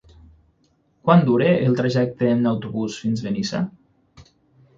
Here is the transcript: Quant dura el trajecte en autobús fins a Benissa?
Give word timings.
Quant 1.09 1.21
dura 1.27 1.49
el 1.65 1.77
trajecte 1.81 2.31
en 2.37 2.41
autobús 2.53 2.97
fins 3.03 3.23
a 3.23 3.29
Benissa? 3.29 3.63